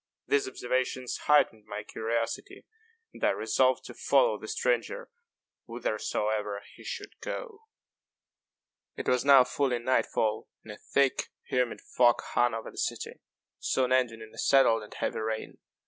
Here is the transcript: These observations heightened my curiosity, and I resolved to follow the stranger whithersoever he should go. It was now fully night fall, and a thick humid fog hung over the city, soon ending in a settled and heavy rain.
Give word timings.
These 0.25 0.47
observations 0.47 1.15
heightened 1.27 1.65
my 1.67 1.83
curiosity, 1.83 2.65
and 3.13 3.23
I 3.23 3.29
resolved 3.29 3.85
to 3.85 3.93
follow 3.93 4.39
the 4.39 4.47
stranger 4.47 5.11
whithersoever 5.65 6.63
he 6.73 6.83
should 6.83 7.19
go. 7.19 7.65
It 8.97 9.07
was 9.07 9.23
now 9.23 9.43
fully 9.43 9.77
night 9.77 10.07
fall, 10.07 10.49
and 10.63 10.71
a 10.73 10.77
thick 10.79 11.29
humid 11.45 11.81
fog 11.81 12.21
hung 12.23 12.55
over 12.55 12.71
the 12.71 12.79
city, 12.79 13.19
soon 13.59 13.91
ending 13.91 14.21
in 14.21 14.33
a 14.33 14.39
settled 14.39 14.81
and 14.81 14.91
heavy 14.95 15.19
rain. 15.19 15.59